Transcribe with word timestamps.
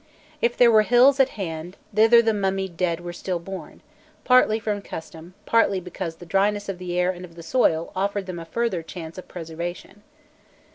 If 0.41 0.57
there 0.57 0.71
were 0.71 0.81
hills 0.81 1.19
at 1.19 1.37
hand, 1.37 1.77
thither 1.93 2.23
the 2.23 2.33
mummied 2.33 2.75
dead 2.75 3.01
were 3.01 3.13
still 3.13 3.37
borne, 3.37 3.81
partly 4.23 4.57
from 4.59 4.81
custom, 4.81 5.35
partly 5.45 5.79
because 5.79 6.15
the 6.15 6.25
dryness 6.25 6.67
of 6.67 6.79
the 6.79 6.97
air 6.97 7.11
and 7.11 7.23
of 7.23 7.35
the 7.35 7.43
soil 7.43 7.91
offered 7.95 8.25
them 8.25 8.39
a 8.39 8.45
further 8.45 8.81
chance 8.81 9.19
of 9.19 9.27
preservation. 9.27 10.01